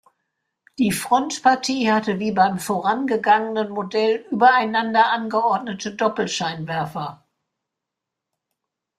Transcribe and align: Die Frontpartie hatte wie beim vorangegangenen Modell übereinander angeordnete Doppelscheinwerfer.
Die 0.79 0.91
Frontpartie 0.91 1.91
hatte 1.91 2.17
wie 2.17 2.31
beim 2.31 2.57
vorangegangenen 2.57 3.69
Modell 3.69 4.25
übereinander 4.31 5.11
angeordnete 5.11 5.93
Doppelscheinwerfer. 5.93 7.23